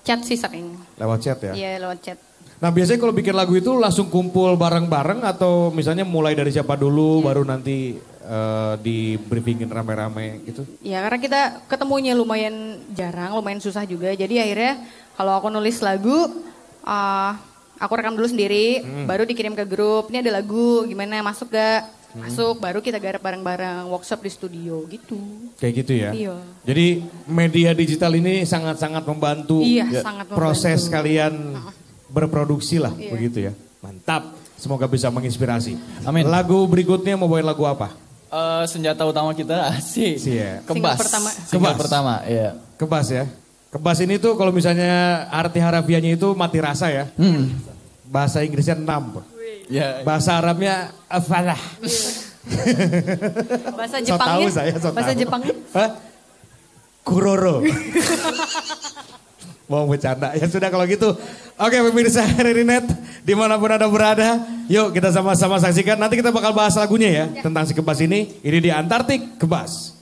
[0.04, 0.78] chat sih sering.
[0.94, 1.52] Lewat chat ya?
[1.56, 2.18] Iya, lewat chat.
[2.58, 7.22] Nah biasanya kalau bikin lagu itu langsung kumpul bareng-bareng atau misalnya mulai dari siapa dulu
[7.22, 7.94] baru nanti
[8.26, 10.66] eh, di briefingin rame-rame gitu?
[10.82, 11.40] Ya karena kita
[11.70, 14.10] ketemunya lumayan jarang, lumayan susah juga.
[14.10, 14.82] Jadi akhirnya
[15.14, 16.42] kalau aku nulis lagu,
[16.82, 17.38] ah,
[17.78, 20.10] aku rekam dulu sendiri, baru dikirim ke grup.
[20.10, 21.94] Ini ada lagu, gimana masuk gak?
[22.08, 25.20] Masuk, baru kita garap bareng-bareng, workshop di studio gitu.
[25.60, 26.10] Kayak gitu ya?
[26.10, 26.36] Iya.
[26.66, 26.86] Jadi
[27.28, 30.40] media digital ini sangat-sangat membantu Iya, sangat membantu.
[30.40, 31.54] proses kalian
[32.08, 33.10] berproduksi lah Iya.
[33.12, 33.52] begitu ya.
[33.78, 34.34] Mantap.
[34.58, 35.78] Semoga bisa menginspirasi.
[36.02, 36.26] Amin.
[36.26, 37.94] Lagu berikutnya mau bawain lagu apa?
[38.28, 40.60] Eh, senjata utama kita sih Sih ya.
[40.66, 40.98] kebas.
[40.98, 41.28] Single pertama.
[41.30, 41.78] Single Kebas.
[41.78, 42.48] pertama, iya.
[42.74, 43.24] Kebas ya.
[43.68, 44.88] Kebas ini tuh kalau misalnya
[45.28, 47.04] arti harafiahnya itu mati rasa ya.
[47.14, 47.52] Hmm.
[48.08, 49.20] Bahasa Inggrisnya enam.
[49.68, 51.60] Ya, Bahasa Arabnya afalah.
[53.76, 55.20] Bahasa So tahu Jepangnya, saya, so bahasa tahu.
[55.20, 55.54] Jepangnya.
[55.76, 55.90] Hah?
[57.04, 57.60] Kuroro.
[59.68, 60.32] Mau bercanda.
[60.32, 61.12] Ya sudah kalau gitu.
[61.60, 62.88] Oke pemirsa Ririnet.
[63.20, 64.40] Di mana pun Anda berada.
[64.66, 66.00] Yuk kita sama-sama saksikan.
[66.00, 67.24] Nanti kita bakal bahas lagunya ya.
[67.44, 68.40] Tentang si Kebas ini.
[68.40, 70.00] Ini di Antartik Kebas.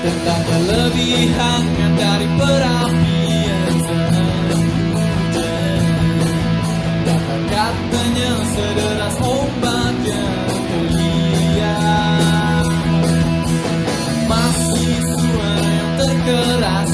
[0.00, 1.62] tentang kelebihan
[1.96, 3.09] dari perapian
[7.90, 12.66] Katanya sederas ombak yang terlihat.
[14.30, 16.90] Masih suara yang terkeras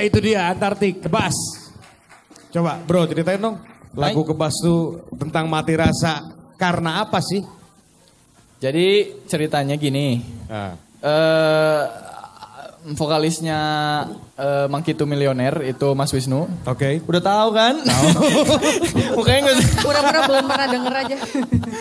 [0.00, 1.36] Iya itu dia Antartik Kebas.
[2.48, 3.60] Coba bro ceritain dong.
[3.92, 6.24] Lagu Kebas tuh tentang mati rasa
[6.56, 7.44] karena apa sih?
[8.64, 10.24] Jadi ceritanya gini.
[10.48, 10.72] Nah,
[11.04, 11.82] eh
[12.96, 13.60] vokalisnya
[14.40, 16.48] eh Monkey to Millionaire itu Mas Wisnu.
[16.64, 17.04] Oke.
[17.04, 17.84] Udah tahu kan?
[17.84, 18.08] Tahu.
[19.20, 21.16] Mukanya nggak Pura-pura belum pernah denger aja.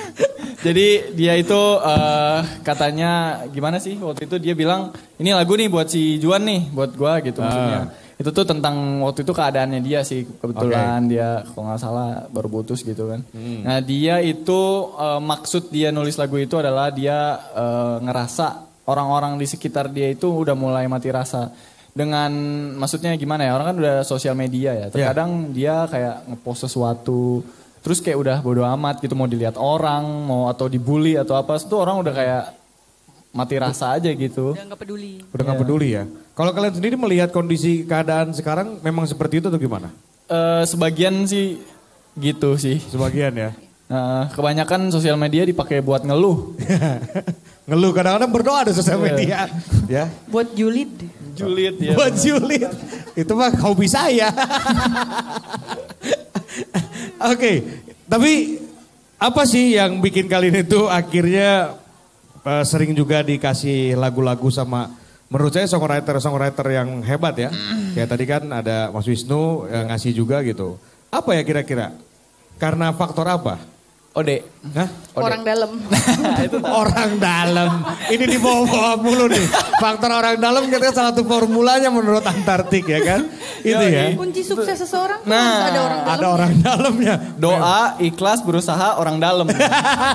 [0.68, 5.88] Jadi dia itu eh, katanya gimana sih waktu itu dia bilang ini lagu nih buat
[5.88, 7.96] si Juan nih buat gua gitu maksudnya.
[8.20, 12.84] Itu tuh tentang waktu itu keadaannya dia sih kebetulan dia kalau nggak salah baru putus
[12.84, 13.24] gitu kan.
[13.64, 19.48] Nah dia itu eh, maksud dia nulis lagu itu adalah dia eh, ngerasa orang-orang di
[19.48, 21.48] sekitar dia itu udah mulai mati rasa.
[21.96, 22.32] Dengan
[22.76, 24.92] maksudnya gimana ya orang kan udah sosial media ya.
[24.92, 27.40] Terkadang dia kayak ngepost sesuatu
[27.80, 31.76] terus kayak udah bodo amat gitu mau dilihat orang mau atau dibully atau apa itu
[31.80, 32.44] orang udah kayak
[33.30, 35.22] mati rasa aja gitu Udah nggak peduli.
[35.30, 36.04] Udah nggak peduli ya.
[36.34, 39.94] Kalau kalian sendiri melihat kondisi keadaan sekarang memang seperti itu atau gimana?
[40.30, 41.62] Eh, sebagian sih
[42.18, 43.52] gitu sih Sebagian ya.
[43.90, 46.54] Nah, kebanyakan sosial media dipakai buat ngeluh
[47.70, 49.46] Ngeluh kadang-kadang berdoa di sosial media.
[49.94, 50.10] ya.
[50.26, 50.90] Buat julid.
[51.38, 52.66] julid ya Buat julid.
[53.14, 54.34] Itu mah hobi saya.
[57.30, 57.62] Oke,
[58.10, 58.58] tapi
[59.22, 61.78] apa sih yang bikin kalian itu akhirnya
[62.50, 64.90] eh, sering juga dikasih lagu-lagu sama
[65.30, 67.50] menurut saya songwriter-songwriter yang hebat ya.
[67.94, 70.82] Kayak tadi kan ada Mas Wisnu yang ngasih juga gitu.
[71.14, 71.94] Apa ya kira-kira?
[72.58, 73.62] Karena faktor apa?
[74.18, 74.42] Ode
[74.74, 74.90] Hah?
[75.16, 75.72] Orang dalam.
[76.84, 77.72] orang dalam.
[78.12, 79.46] Ini dibawa-bawa mulu nih.
[79.80, 83.24] Faktor orang dalam kita salah satu formulanya menurut Antartik ya kan?
[83.64, 84.18] Itu ya.
[84.20, 86.18] Kunci sukses seseorang Nah, ada orang dalam.
[86.20, 87.16] Ada orang dalamnya.
[87.40, 89.48] doa ikhlas berusaha orang dalam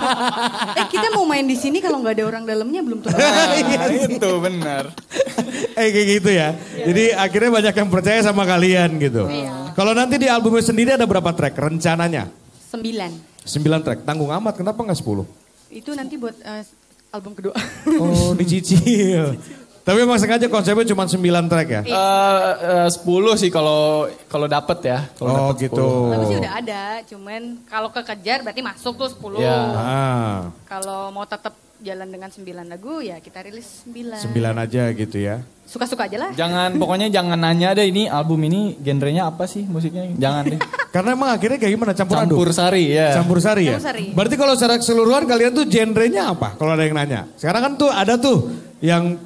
[0.80, 3.16] Eh kita mau main di sini kalau nggak ada orang dalamnya belum tentu.
[3.16, 4.84] Nah, itu benar
[5.80, 6.48] eh kayak gitu ya.
[6.84, 9.24] Jadi akhirnya banyak yang percaya sama kalian gitu.
[9.30, 9.72] Iya.
[9.72, 12.28] Kalau nanti di albumnya sendiri ada berapa track rencananya?
[12.70, 13.33] Sembilan.
[13.44, 13.98] 9 track.
[14.02, 15.24] Tanggung amat kenapa nggak 10?
[15.70, 16.64] Itu nanti buat eh,
[17.12, 17.54] album kedua.
[18.00, 19.36] Oh dicicil.
[19.84, 21.20] Tapi emang sengaja konsepnya cuma 9
[21.52, 21.82] track ya?
[21.84, 23.04] Eh, eh, 10
[23.36, 25.86] sih kalau kalau dapet ya kalau Oh dapet gitu.
[26.08, 26.12] 10.
[26.16, 29.44] Lagu sih udah ada, cuman kalau kekejar berarti masuk tuh 10.
[29.44, 29.60] Ya.
[29.76, 31.52] Ah, Kalau mau tetap
[31.84, 34.32] jalan dengan 9 lagu ya kita rilis 9.
[34.32, 35.44] 9 aja gitu ya.
[35.68, 36.30] Suka-suka aja lah.
[36.32, 40.08] Jangan pokoknya jangan nanya deh ini album ini genrenya apa sih musiknya?
[40.16, 40.60] Jangan deh.
[40.94, 42.40] Karena emang akhirnya kayak gimana campur aduk?
[42.40, 43.08] Campur sari ya.
[43.20, 43.76] Campur sari ya?
[43.76, 44.06] Campur sari.
[44.16, 46.56] Berarti kalau secara keseluruhan kalian tuh genrenya apa?
[46.56, 47.28] Kalau ada yang nanya.
[47.36, 48.48] Sekarang kan tuh ada tuh
[48.80, 49.20] yang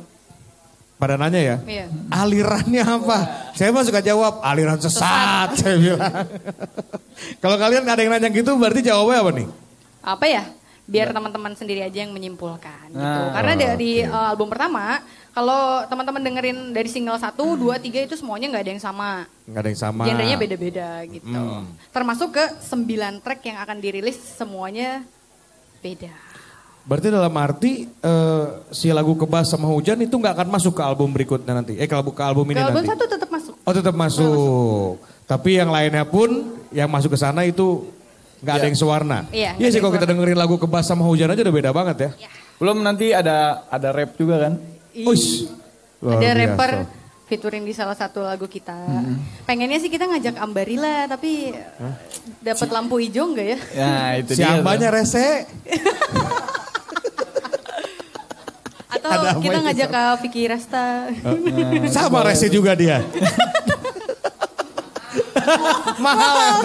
[0.99, 1.57] pada nanya ya.
[1.63, 1.87] Iya.
[2.11, 3.19] Alirannya apa?
[3.55, 6.27] Saya mah suka jawab aliran sesat, saya bilang.
[7.39, 9.47] kalau kalian ada yang nanya gitu berarti jawabnya apa nih?
[10.03, 10.43] Apa ya?
[10.89, 12.97] Biar teman-teman sendiri aja yang menyimpulkan gitu.
[12.97, 15.05] Nah, Karena dari eh, album pertama,
[15.37, 19.11] kalau teman-teman dengerin dari single 1, 2, 3 itu semuanya nggak ada yang sama.
[19.45, 20.03] Nggak ada yang sama.
[20.09, 21.29] Genrenya beda-beda gitu.
[21.29, 21.69] Hmm.
[21.93, 25.05] Termasuk ke 9 track yang akan dirilis semuanya
[25.85, 26.11] beda.
[26.89, 31.13] Berarti dalam arti eh, si lagu kebas sama hujan itu nggak akan masuk ke album
[31.13, 31.77] berikutnya nanti.
[31.77, 32.91] Eh ke album, ke album ini Ke album nanti.
[32.97, 33.55] satu tetap masuk.
[33.61, 34.93] Oh tetap masuk.
[35.29, 37.85] Tapi yang lainnya pun yang masuk ke sana itu
[38.39, 39.19] nggak ada yang sewarna.
[39.31, 42.11] Iya, Iya sih kalau kita dengerin lagu kebas sama hujan aja udah beda banget ya.
[42.59, 44.53] Belum nanti ada ada rap juga kan?
[44.95, 45.47] Uish.
[45.99, 46.39] Ada biasa.
[46.39, 46.71] rapper
[47.29, 48.75] featuring di salah satu lagu kita.
[49.45, 51.53] Pengennya sih kita ngajak Ambarila tapi
[52.41, 53.59] dapat lampu hijau enggak ya?
[53.75, 54.59] Ya itu Si dia.
[54.59, 55.45] Ambanya rese.
[58.89, 61.13] Atau Ada kita ngajak ke Vicky Rasta.
[61.93, 63.05] Sama rese juga dia.
[66.07, 66.57] mahal,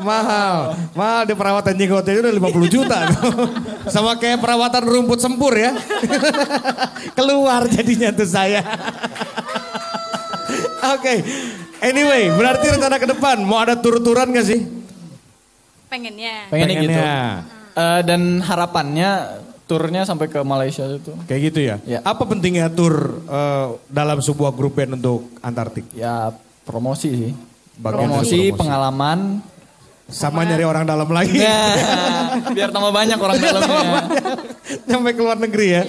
[0.00, 0.54] mahal,
[0.96, 2.98] mahal di perawatan jenggotnya itu udah 50 juta.
[3.94, 5.74] Sama kayak perawatan rumput sempur ya.
[7.18, 8.64] Keluar jadinya tuh saya.
[10.96, 11.22] Oke,
[11.84, 14.60] anyway, berarti rencana ke depan mau ada tur-turan gak sih?
[15.92, 16.48] Pengennya.
[16.48, 16.90] Pengennya gitu.
[16.96, 17.20] Pengennya.
[17.76, 19.10] Eh, dan harapannya
[19.70, 21.14] turnya sampai ke Malaysia itu.
[21.30, 21.76] Kayak gitu ya?
[21.86, 21.98] Ya.
[22.02, 25.86] Apa pentingnya tur eh, dalam sebuah grup band untuk Antartik?
[25.94, 26.34] Ya
[26.66, 27.32] promosi sih.
[27.80, 28.60] Bagian promosi, promosi.
[28.60, 29.18] pengalaman.
[30.10, 31.38] Sama nyari orang dalam lagi.
[31.38, 34.02] Nah, biar tambah banyak orang dalamnya.
[34.90, 35.82] Sampai ke luar negeri ya.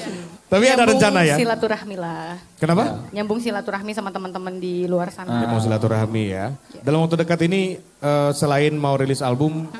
[0.46, 1.36] Tapi ada Nyambung rencana ya?
[1.42, 2.38] Silaturahmi lah.
[2.62, 3.08] Kenapa?
[3.10, 5.42] Nyambung silaturahmi sama teman-teman di luar sana.
[5.42, 6.54] Ya, mau silaturahmi ya.
[6.86, 9.72] Dalam waktu dekat ini eh, selain mau rilis album,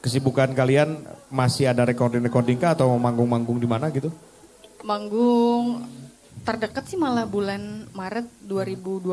[0.00, 4.08] kesibukan kalian masih ada recording-recording kah atau mau manggung-manggung di mana gitu?
[4.80, 5.84] Manggung
[6.40, 7.60] terdekat sih malah bulan
[7.90, 9.12] Maret 2020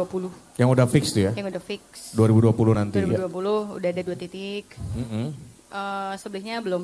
[0.55, 1.32] Yang udah fix tuh ya?
[1.34, 2.11] yang udah fix.
[2.13, 3.28] 2020 nanti ya.
[3.28, 4.65] 2020 udah ada dua titik.
[4.93, 5.25] Mm-mm.
[5.67, 6.84] Eh sebelumnya belum.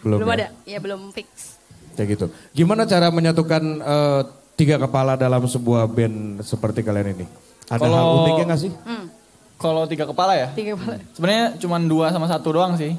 [0.00, 0.34] Belum ya?
[0.34, 0.46] ada.
[0.64, 1.58] Ya belum fix.
[1.92, 2.26] Kayak gitu.
[2.52, 4.20] Gimana cara menyatukan eh,
[4.54, 7.26] tiga kepala dalam sebuah band seperti kalian ini?
[7.66, 8.72] Ada hal Kalau- uniknya nggak sih?
[8.82, 9.06] Hmm,
[9.54, 10.48] Kalau tiga kepala ya?
[10.52, 10.96] tiga kepala.
[11.12, 12.94] Sebenarnya cuma dua sama satu doang sih.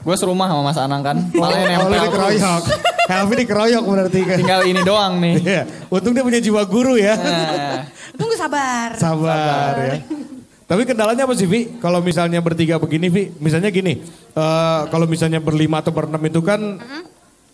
[0.00, 1.16] Gue serumah sama Mas Anang kan.
[1.36, 2.00] Oh, lu nempel.
[2.08, 2.62] dikeroyok.
[3.10, 4.36] Helvi dikeroyok berarti kan.
[4.40, 5.34] Tinggal ini doang nih.
[5.38, 5.62] Iya.
[5.88, 7.14] Untung dia punya jiwa guru ya.
[7.14, 7.84] Nah,
[8.16, 8.96] Tunggu sabar.
[8.96, 9.96] Sabar ya.
[10.64, 11.82] Tapi kendalanya apa sih Vi?
[11.82, 13.98] Kalau misalnya bertiga begini Vi, misalnya gini,
[14.30, 16.78] eh, kalau misalnya berlima atau berenam itu kan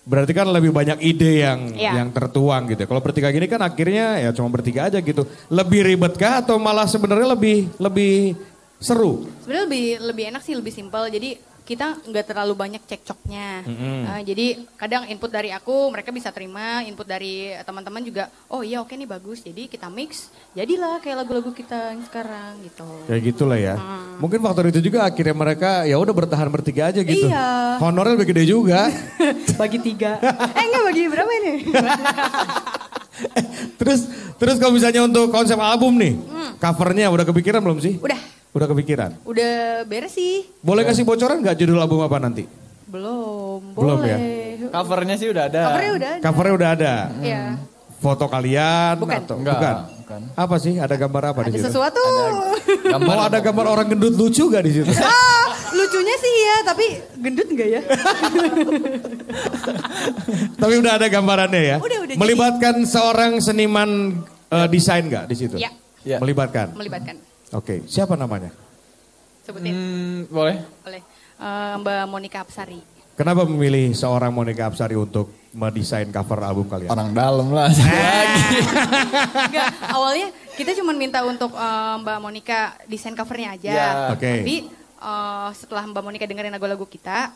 [0.07, 1.99] berarti kan lebih banyak ide yang Iya.
[1.99, 2.84] yang tertuang gitu.
[2.84, 2.86] ya.
[2.86, 5.24] Kalau bertiga gini kan akhirnya ya cuma bertiga aja gitu.
[5.49, 8.36] Lebih ribet kah atau malah sebenarnya lebih lebih
[8.78, 9.26] seru?
[9.42, 11.09] Sebenarnya lebih lebih enak sih, lebih simpel.
[11.09, 13.67] Jadi kita nggak terlalu banyak cekcoknya.
[14.07, 18.31] Nah, jadi kadang input dari aku mereka bisa terima, input dari teman-teman juga.
[18.47, 19.43] Oh iya oke nih bagus.
[19.43, 22.87] Jadi kita mix, jadilah kayak lagu-lagu kita yang sekarang gitu.
[23.11, 23.75] Kayak gitulah ya.
[24.23, 27.27] Mungkin faktor itu juga akhirnya mereka ya udah bertahan bertiga aja gitu.
[27.27, 27.83] Iya.
[27.83, 28.87] Honornya lebih gede juga.
[29.61, 30.23] bagi tiga.
[30.55, 31.55] eh enggak bagi berapa ini?
[33.81, 34.07] terus
[34.37, 36.14] terus kalau misalnya untuk konsep album nih,
[36.62, 37.99] covernya udah kepikiran belum sih?
[37.99, 38.21] Udah,
[38.53, 39.11] Udah kepikiran.
[39.22, 40.47] udah beres sih.
[40.59, 42.47] Boleh kasih bocoran nggak judul album apa nanti?
[42.86, 44.16] Belum, Belum ya?
[44.16, 44.70] boleh.
[44.70, 45.61] covernya sih udah ada.
[45.66, 46.22] Covernya udah ada.
[46.22, 46.94] Covernya udah ada.
[47.18, 47.42] Iya.
[47.97, 49.20] Foto kalian Bukan.
[49.24, 49.76] atau Enggak, bukan?
[49.99, 50.20] bukan.
[50.36, 50.76] Apa sih?
[50.76, 51.66] Ada gambar apa di Ada situ?
[51.66, 52.05] sesuatu.
[52.86, 54.88] Gambar Oh ada gambar orang gendut lucu gak di situ?
[55.03, 56.86] ah, lucunya sih ya, tapi
[57.18, 57.80] gendut enggak ya?
[60.57, 61.76] Tapi udah ada gambarannya ya.
[61.80, 65.57] Udah, udah, Melibatkan seorang seniman eh, desain nggak di situ?
[65.59, 65.72] Ya.
[66.07, 66.22] Ya.
[66.22, 66.72] Melibatkan.
[66.72, 67.18] Melibatkan.
[67.55, 68.51] Oke, siapa namanya?
[69.47, 69.70] Sebutin.
[69.70, 70.59] Hmm, boleh.
[70.82, 71.03] Boleh.
[71.38, 72.80] Eh, Mbak Monica Apsari.
[73.16, 76.90] Kenapa memilih seorang Monica Apsari untuk mendesain cover album kalian?
[76.90, 77.70] Orang dalam lah.
[79.49, 80.28] Enggak, awalnya
[80.59, 83.70] kita cuma minta untuk eh, Mbak Monica desain covernya aja.
[83.70, 83.88] Ya.
[84.11, 84.42] Oke.
[84.42, 84.57] Tapi
[84.99, 87.30] eh, setelah Mbak Monica dengerin lagu-lagu kita,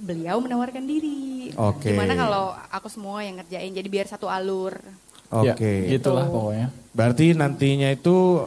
[0.00, 1.52] beliau menawarkan diri.
[1.54, 1.92] Oke.
[1.92, 4.80] Gimana kalau aku semua yang ngerjain, jadi biar satu alur.
[5.30, 5.90] Oke.
[5.90, 6.72] Ya, gitulah pokoknya.
[6.94, 8.46] Berarti nantinya itu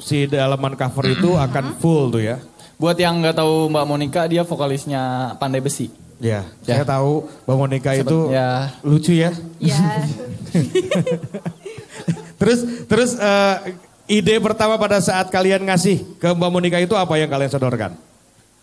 [0.00, 2.36] si dalaman cover itu akan full tuh ya?
[2.76, 5.92] Buat yang nggak tahu Mbak Monica, dia vokalisnya Pandai Besi.
[6.20, 6.76] Ya, Ya.
[6.76, 8.48] saya tahu Mbak Monica Sebe- itu ya.
[8.80, 9.30] lucu ya.
[9.56, 9.80] Ya,
[12.40, 13.56] Terus terus eh,
[14.10, 17.92] ide pertama pada saat kalian ngasih ke Mbak Monica itu apa yang kalian sodorkan?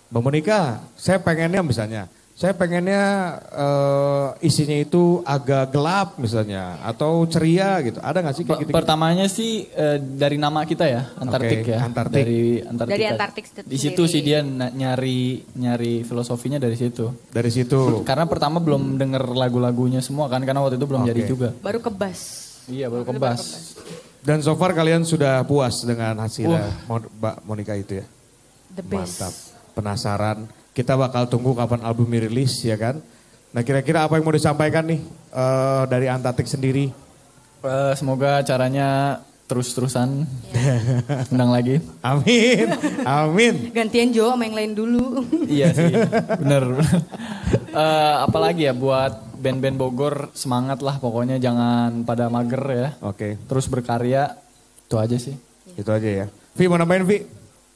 [0.09, 0.59] Mbak Monica,
[0.95, 7.97] saya pengennya misalnya, saya pengennya eh, isinya itu agak gelap misalnya atau ceria gitu.
[7.97, 8.77] Ada nggak sih kayak gitu?
[8.77, 11.81] Pertamanya sih eh, dari nama kita ya, Antartik Oke, ya.
[11.81, 12.13] Antartik.
[12.21, 12.93] Dari Antartika.
[12.93, 13.65] Dari Antartik sendiri.
[13.65, 17.09] Di situ sih dia nyari nyari filosofinya dari situ.
[17.33, 18.05] Dari situ.
[18.05, 21.09] Karena pertama belum denger lagu-lagunya semua kan, karena waktu itu belum Oke.
[21.09, 21.49] jadi juga.
[21.57, 22.19] baru kebas.
[22.69, 23.41] Iya baru kebas.
[24.21, 28.05] Dan so far kalian sudah puas dengan hasilnya Mon- Mbak Monica itu ya?
[28.77, 29.25] The best.
[29.25, 29.33] Mantap.
[29.73, 30.37] Penasaran.
[30.77, 33.01] Kita bakal tunggu kapan album rilis ya kan?
[33.49, 35.01] Nah kira-kira apa yang mau disampaikan nih
[35.33, 36.93] eh, dari Antatik sendiri?
[37.65, 39.17] Eh, semoga caranya
[39.49, 40.27] terus-terusan
[41.33, 41.81] menang lagi.
[42.05, 43.73] Amin, amin.
[43.73, 45.25] Gantian Jo sama yang lain dulu.
[45.49, 45.89] iya sih,
[46.37, 46.77] bener.
[47.73, 52.89] Eh, apalagi ya buat band-band Bogor semangat lah pokoknya jangan pada mager ya.
[53.01, 54.37] Oke, Terus berkarya,
[54.85, 55.33] itu aja sih.
[55.73, 56.25] itu aja ya.
[56.53, 57.25] Vi mau nambahin Vi?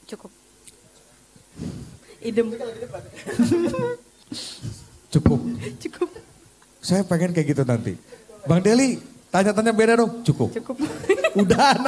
[0.06, 0.41] Cukup.
[2.22, 2.46] Idem.
[5.12, 5.40] Cukup.
[5.82, 6.08] Cukup.
[6.82, 7.94] Saya pengen kayak gitu nanti.
[8.48, 8.98] Bang Deli,
[9.30, 10.24] tanya-tanya beda dong.
[10.24, 10.50] Cukup.
[10.50, 10.76] Cukup.
[11.42, 11.78] Udah.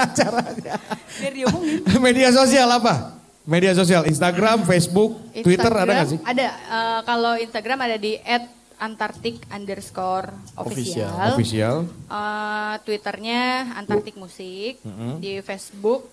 [1.18, 1.80] Biar diomongin.
[2.06, 3.18] Media sosial apa?
[3.44, 6.18] Media sosial, Instagram, Facebook, Twitter ada Instagram gak sih?
[6.24, 6.48] Ada.
[6.48, 8.16] Eh, kalau Instagram ada di
[8.80, 11.36] @antartik underscore official.
[11.36, 11.76] Official.
[12.08, 14.80] Eh, Twitternya Antartik Musik.
[15.20, 16.08] Di Facebook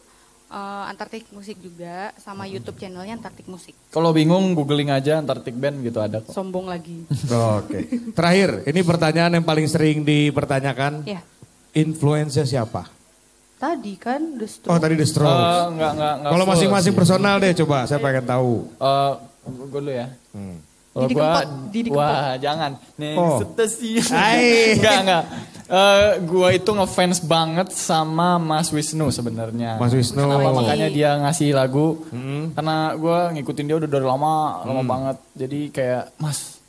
[0.51, 2.11] eh, Antartik Musik juga.
[2.17, 3.71] Sama YouTube channelnya Antartik Musik.
[3.87, 6.29] Kalau bingung googling aja Antartik Band gitu ada kok.
[6.29, 7.07] Sombong lagi.
[7.57, 7.87] Oke.
[8.11, 11.07] Terakhir, ini pertanyaan yang paling sering dipertanyakan.
[11.07, 11.23] ya.
[11.71, 12.91] Influencer siapa?
[13.55, 14.81] Tadi kan The Oh Strokes.
[14.81, 15.31] tadi The Strokes.
[15.31, 16.97] Eh, enggak, enggak, enggak Kalau masing-masing sih.
[16.97, 18.53] personal deh coba, saya pengen tahu.
[18.73, 19.11] Eh,
[19.47, 20.07] gue dulu ya.
[20.33, 20.57] Hmm.
[20.91, 22.03] Didi gua, Kempot, Didi Kempot.
[22.03, 22.71] wah jangan.
[22.99, 23.39] Nih, Oh.
[23.39, 24.03] setesi.
[24.03, 24.75] Hai.
[24.75, 25.23] enggak, enggak.
[25.71, 29.79] Eh, gua itu ngefans banget sama Mas Wisnu sebenarnya.
[29.79, 30.19] Mas Wisnu.
[30.19, 30.57] Kenapa Hmm.
[30.59, 32.03] makanya dia ngasih lagu?
[32.51, 35.17] Karena gua ngikutin dia udah dari lama, lama banget.
[35.31, 36.59] Jadi kayak, Mas,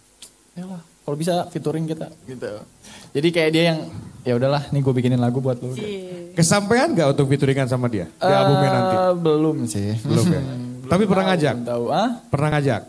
[0.54, 2.62] ya lah, kalau bisa featuring kita gitu.
[3.10, 3.78] Jadi kayak dia yang
[4.22, 5.74] ya udahlah, nih gue bikinin lagu buat lu.
[5.74, 6.32] Iya.
[6.32, 8.94] Kesampaian nggak untuk featuringan sama dia di albumnya nanti?
[8.94, 9.98] Eh, Belum sih.
[9.98, 10.42] Belum ya.
[10.94, 11.54] Tapi pernah ngajak?
[11.66, 11.84] Tahu.
[11.90, 12.08] Ah?
[12.30, 12.82] Pernah ngajak?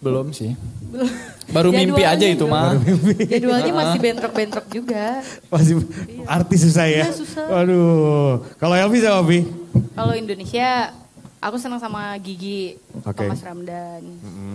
[0.00, 0.56] Belum sih.
[1.54, 2.74] Baru mimpi aja itu mah.
[3.28, 5.20] Jadwalnya masih bentrok-bentrok juga.
[5.52, 5.84] Masih
[6.24, 7.04] artis susah ya?
[7.04, 7.44] Iya, susah.
[7.46, 8.42] Waduh.
[8.56, 9.44] Kalau Elvi sama Vi?
[9.92, 10.94] Kalau Indonesia,
[11.38, 13.28] aku senang sama Gigi, Oke.
[13.28, 14.02] Thomas Ramdan.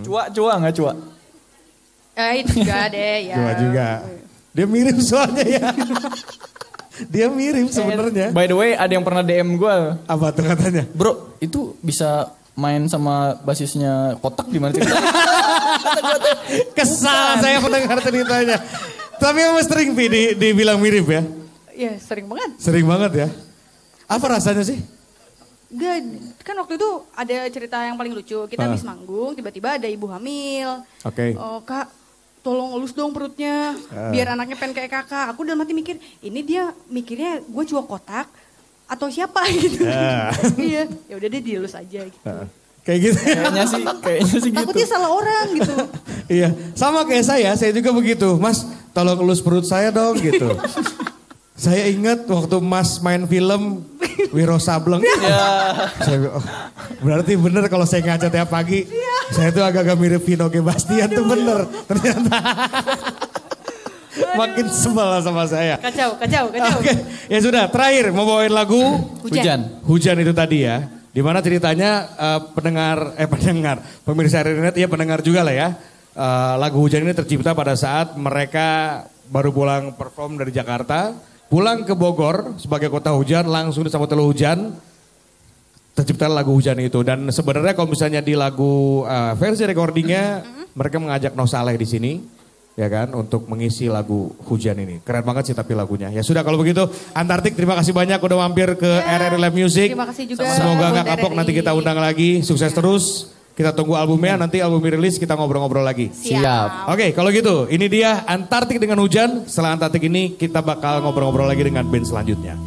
[0.02, 0.92] Cua, cua nggak cua?
[2.16, 3.36] Eh itu juga deh ya.
[3.36, 3.88] Dua juga.
[4.56, 5.68] Dia mirip soalnya ya.
[7.12, 8.32] Dia mirip sebenarnya.
[8.32, 9.76] By the way, ada yang pernah DM gue.
[10.08, 10.88] Apa tuh katanya?
[10.96, 15.12] Bro, itu bisa main sama basisnya kotak di mana ceritanya?
[16.76, 18.56] Kesal saya mendengar ceritanya.
[19.16, 21.22] Tapi emang sering Pi di, dibilang mirip ya?
[21.76, 22.56] Ya sering banget.
[22.56, 23.28] Sering banget ya.
[24.08, 24.80] Apa rasanya sih?
[25.66, 25.96] Gak,
[26.40, 28.38] kan waktu itu ada cerita yang paling lucu.
[28.48, 28.72] Kita Ah.
[28.72, 30.80] habis manggung, tiba-tiba ada ibu hamil.
[31.02, 31.36] Oke.
[31.36, 31.90] Oh, kak,
[32.40, 33.76] tolong elus dong perutnya.
[33.92, 34.08] Ah.
[34.08, 35.34] Biar anaknya pengen kayak kakak.
[35.34, 38.30] Aku dalam hati mikir, ini dia mikirnya gue cuma kotak
[38.86, 39.82] atau siapa gitu.
[39.86, 40.30] Ah.
[40.56, 42.26] iya, ya udah deh dielus aja gitu.
[42.86, 43.18] Kayak gitu.
[43.18, 44.62] kayaknya sih, kayaknya sih gitu.
[44.62, 45.74] Takutnya salah orang gitu.
[46.38, 48.38] iya, sama kayak saya, saya juga begitu.
[48.38, 48.62] Mas,
[48.94, 50.54] tolong elus perut saya dong gitu.
[51.66, 53.82] saya ingat waktu Mas main film
[54.30, 55.02] Wiro Sableng.
[55.98, 56.44] Saya bilang, oh,
[57.02, 58.86] berarti bener kalau saya ngaca tiap pagi.
[59.34, 60.62] Saya tuh agak-agak mirip Vino G.
[60.62, 61.66] Bastian tuh bener.
[61.90, 62.38] Ternyata.
[64.16, 65.76] Makin sebel sama saya.
[65.76, 66.76] Kacau, kacau, kacau.
[66.80, 66.92] Oke,
[67.28, 67.68] ya sudah.
[67.68, 68.80] Terakhir mau bawain lagu
[69.20, 69.82] Hujan.
[69.84, 70.88] Hujan itu tadi ya.
[71.12, 75.68] Di mana ceritanya eh, pendengar, eh pendengar, pemirsa Rinet, ya pendengar juga lah ya.
[76.16, 81.12] Eh, lagu Hujan ini tercipta pada saat mereka baru pulang perform dari Jakarta.
[81.46, 84.74] Pulang ke Bogor sebagai kota hujan, langsung disambut oleh hujan.
[85.94, 87.00] Tercipta lagu Hujan itu.
[87.06, 90.42] Dan sebenarnya kalau misalnya di lagu eh, versi recordingnya,
[90.76, 92.35] mereka mengajak Noh Saleh di sini
[92.76, 95.00] ya kan untuk mengisi lagu hujan ini.
[95.00, 96.12] Keren banget sih tapi lagunya.
[96.12, 96.84] Ya sudah kalau begitu
[97.16, 99.88] Antartik terima kasih banyak udah mampir ke RRI Live Music.
[99.90, 101.38] terima kasih juga semoga nggak kapok RRI.
[101.40, 102.44] nanti kita undang lagi.
[102.44, 103.32] Sukses terus.
[103.56, 106.12] Kita tunggu albumnya nanti album rilis kita ngobrol-ngobrol lagi.
[106.12, 106.92] Siap.
[106.92, 109.48] Oke kalau gitu ini dia Antartik dengan hujan.
[109.48, 112.65] Setelah Antartik ini kita bakal ngobrol-ngobrol lagi dengan band selanjutnya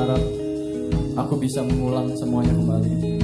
[0.00, 0.24] berharap
[1.20, 3.20] aku bisa mengulang semuanya kembali.